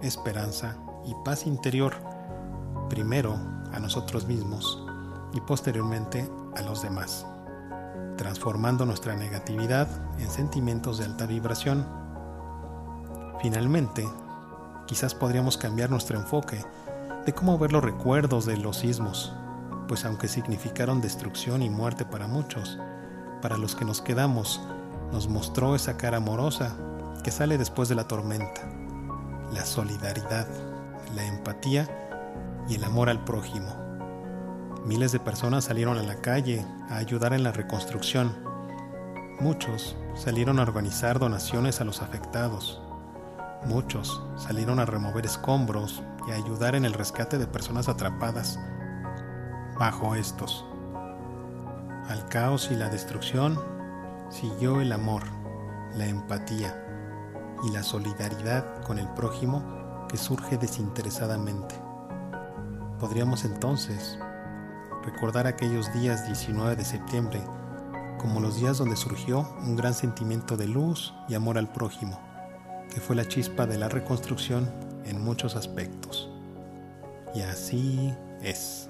esperanza 0.02 0.76
y 1.04 1.14
paz 1.24 1.46
interior, 1.46 1.94
primero 2.88 3.36
a 3.72 3.78
nosotros 3.80 4.26
mismos 4.26 4.84
y 5.32 5.40
posteriormente 5.40 6.30
a 6.56 6.62
los 6.62 6.82
demás, 6.82 7.26
transformando 8.16 8.86
nuestra 8.86 9.14
negatividad 9.16 9.88
en 10.18 10.30
sentimientos 10.30 10.98
de 10.98 11.04
alta 11.04 11.26
vibración. 11.26 11.86
Finalmente, 13.40 14.08
quizás 14.86 15.14
podríamos 15.14 15.56
cambiar 15.56 15.90
nuestro 15.90 16.18
enfoque 16.18 16.64
de 17.24 17.32
cómo 17.32 17.58
ver 17.58 17.72
los 17.72 17.84
recuerdos 17.84 18.46
de 18.46 18.56
los 18.56 18.78
sismos, 18.78 19.32
pues 19.88 20.04
aunque 20.04 20.28
significaron 20.28 21.00
destrucción 21.00 21.62
y 21.62 21.70
muerte 21.70 22.04
para 22.04 22.26
muchos, 22.26 22.78
para 23.42 23.58
los 23.58 23.74
que 23.74 23.84
nos 23.84 24.00
quedamos 24.00 24.60
nos 25.12 25.28
mostró 25.28 25.74
esa 25.74 25.96
cara 25.96 26.16
amorosa 26.18 26.76
que 27.22 27.30
sale 27.30 27.58
después 27.58 27.88
de 27.88 27.94
la 27.94 28.08
tormenta, 28.08 28.62
la 29.52 29.64
solidaridad, 29.64 30.46
la 31.14 31.24
empatía 31.24 31.88
y 32.68 32.74
el 32.74 32.84
amor 32.84 33.08
al 33.08 33.24
prójimo. 33.24 33.74
Miles 34.84 35.12
de 35.12 35.20
personas 35.20 35.64
salieron 35.64 35.98
a 35.98 36.02
la 36.02 36.16
calle 36.16 36.64
a 36.90 36.96
ayudar 36.96 37.32
en 37.32 37.42
la 37.42 37.52
reconstrucción. 37.52 38.34
Muchos 39.40 39.96
salieron 40.14 40.58
a 40.58 40.62
organizar 40.62 41.18
donaciones 41.18 41.80
a 41.80 41.84
los 41.84 42.02
afectados. 42.02 42.80
Muchos 43.66 44.22
salieron 44.36 44.78
a 44.78 44.86
remover 44.86 45.26
escombros 45.26 46.02
y 46.28 46.30
a 46.30 46.34
ayudar 46.34 46.74
en 46.74 46.84
el 46.84 46.92
rescate 46.92 47.38
de 47.38 47.46
personas 47.46 47.88
atrapadas 47.88 48.58
bajo 49.78 50.14
estos 50.14 50.64
Al 52.08 52.26
caos 52.28 52.70
y 52.70 52.76
la 52.76 52.88
destrucción 52.88 53.60
siguió 54.30 54.80
el 54.80 54.92
amor, 54.92 55.22
la 55.94 56.06
empatía 56.06 56.85
y 57.64 57.70
la 57.70 57.82
solidaridad 57.82 58.82
con 58.82 58.98
el 58.98 59.08
prójimo 59.10 60.06
que 60.08 60.16
surge 60.16 60.56
desinteresadamente. 60.56 61.74
Podríamos 62.98 63.44
entonces 63.44 64.18
recordar 65.04 65.46
aquellos 65.46 65.92
días 65.92 66.26
19 66.26 66.76
de 66.76 66.84
septiembre 66.84 67.42
como 68.18 68.40
los 68.40 68.56
días 68.56 68.78
donde 68.78 68.96
surgió 68.96 69.48
un 69.60 69.76
gran 69.76 69.94
sentimiento 69.94 70.56
de 70.56 70.66
luz 70.66 71.14
y 71.28 71.34
amor 71.34 71.58
al 71.58 71.70
prójimo, 71.70 72.18
que 72.92 73.00
fue 73.00 73.14
la 73.14 73.28
chispa 73.28 73.66
de 73.66 73.78
la 73.78 73.88
reconstrucción 73.88 74.70
en 75.04 75.22
muchos 75.22 75.54
aspectos. 75.54 76.30
Y 77.34 77.42
así 77.42 78.14
es. 78.42 78.88